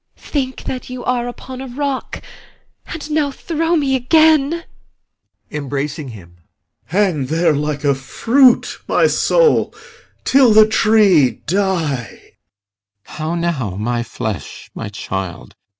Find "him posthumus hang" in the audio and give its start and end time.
6.07-7.25